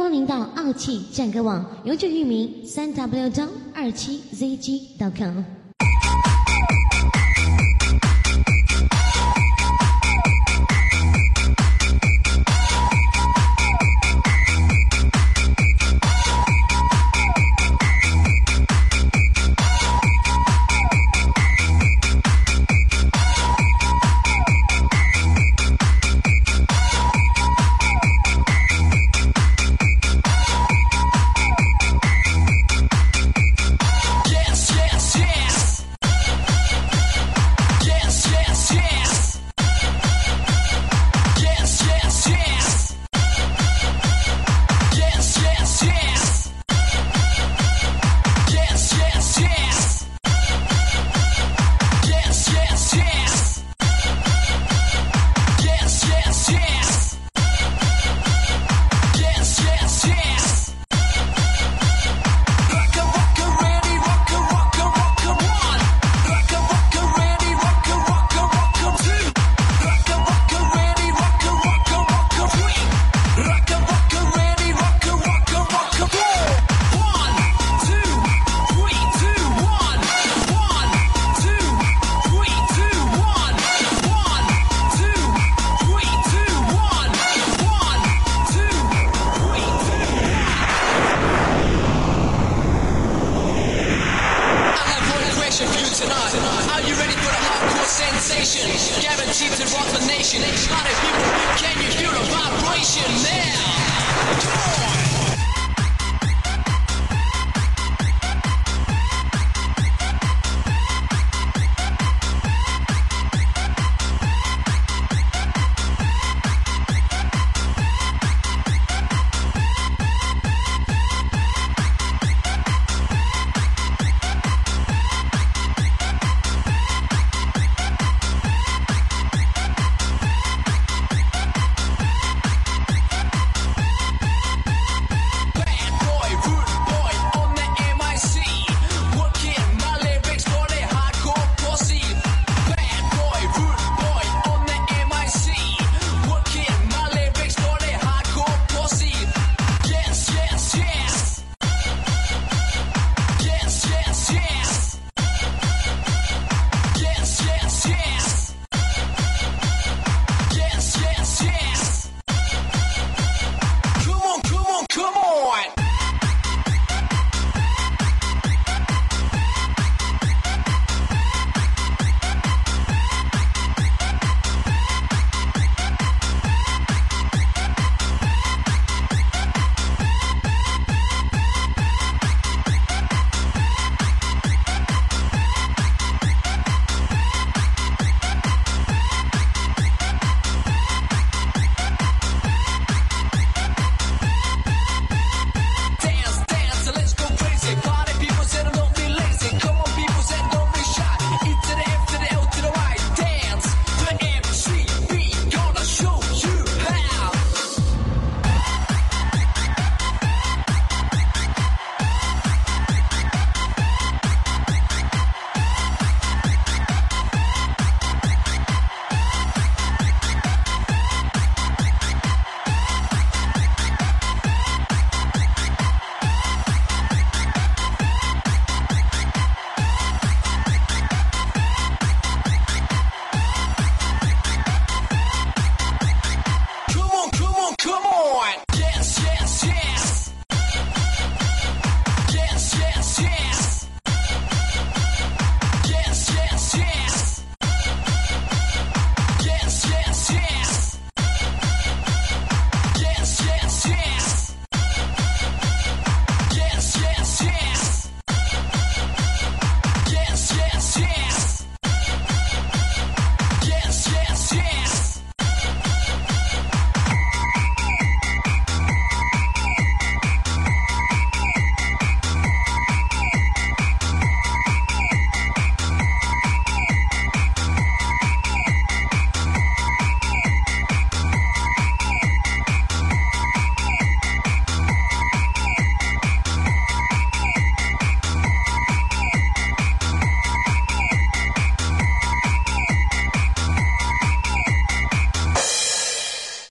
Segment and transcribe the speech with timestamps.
[0.00, 5.59] 欢迎到傲气战歌网，永久域名三 w 张二七 zg.com。
[98.50, 100.42] Gavin, Guaranteed to rock the nation.
[100.42, 101.22] Not a people.
[101.62, 101.99] can you